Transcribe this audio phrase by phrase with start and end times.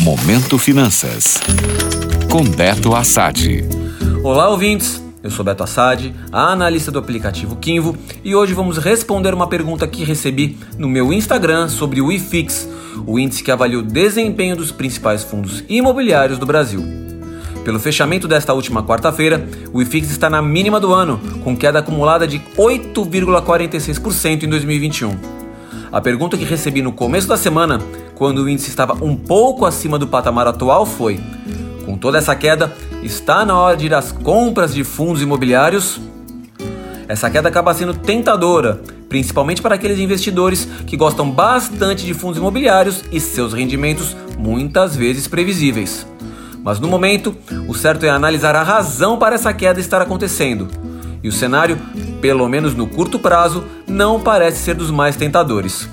[0.00, 1.38] Momento Finanças.
[2.30, 3.62] Com Beto Assad.
[4.24, 5.04] Olá, ouvintes.
[5.22, 7.94] Eu sou Beto Assad, analista do aplicativo Kinvo,
[8.24, 12.66] e hoje vamos responder uma pergunta que recebi no meu Instagram sobre o IFIX,
[13.06, 16.82] o índice que avalia o desempenho dos principais fundos imobiliários do Brasil.
[17.62, 22.26] Pelo fechamento desta última quarta-feira, o IFIX está na mínima do ano, com queda acumulada
[22.26, 25.40] de 8,46% em 2021.
[25.92, 27.80] A pergunta que recebi no começo da semana,
[28.20, 31.18] quando o índice estava um pouco acima do patamar atual, foi:
[31.86, 32.70] com toda essa queda,
[33.02, 35.98] está na hora de ir às compras de fundos imobiliários?
[37.08, 38.78] Essa queda acaba sendo tentadora,
[39.08, 45.26] principalmente para aqueles investidores que gostam bastante de fundos imobiliários e seus rendimentos muitas vezes
[45.26, 46.06] previsíveis.
[46.62, 47.34] Mas no momento,
[47.66, 50.68] o certo é analisar a razão para essa queda estar acontecendo.
[51.22, 51.78] E o cenário,
[52.20, 55.88] pelo menos no curto prazo, não parece ser dos mais tentadores.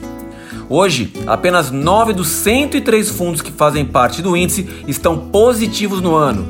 [0.70, 6.46] Hoje, apenas 9 dos 103 fundos que fazem parte do índice estão positivos no ano.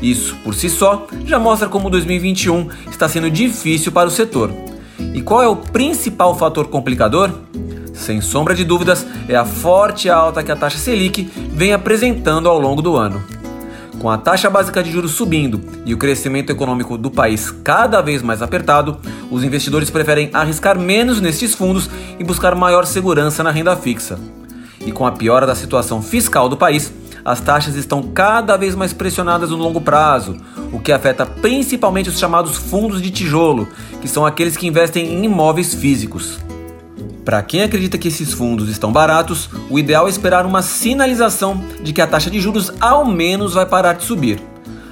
[0.00, 4.50] Isso, por si só, já mostra como 2021 está sendo difícil para o setor.
[5.14, 7.30] E qual é o principal fator complicador?
[7.92, 12.58] Sem sombra de dúvidas, é a forte alta que a taxa Selic vem apresentando ao
[12.58, 13.22] longo do ano.
[14.00, 18.22] Com a taxa básica de juros subindo e o crescimento econômico do país cada vez
[18.22, 18.96] mais apertado,
[19.30, 24.18] os investidores preferem arriscar menos nestes fundos e buscar maior segurança na renda fixa.
[24.80, 26.90] E com a piora da situação fiscal do país,
[27.22, 30.34] as taxas estão cada vez mais pressionadas no longo prazo,
[30.72, 33.68] o que afeta principalmente os chamados fundos de tijolo,
[34.00, 36.38] que são aqueles que investem em imóveis físicos.
[37.24, 41.92] Para quem acredita que esses fundos estão baratos, o ideal é esperar uma sinalização de
[41.92, 44.40] que a taxa de juros ao menos vai parar de subir.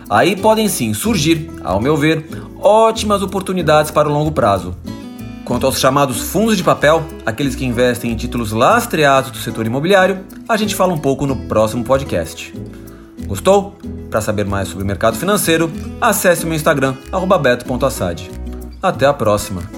[0.09, 2.27] Aí podem sim surgir, ao meu ver,
[2.61, 4.75] ótimas oportunidades para o longo prazo.
[5.45, 10.20] Quanto aos chamados fundos de papel, aqueles que investem em títulos lastreados do setor imobiliário,
[10.48, 12.55] a gente fala um pouco no próximo podcast.
[13.27, 13.77] Gostou?
[14.11, 15.70] Para saber mais sobre o mercado financeiro,
[16.01, 16.95] acesse meu Instagram,
[17.42, 18.31] beto.assad.
[18.83, 19.77] Até a próxima!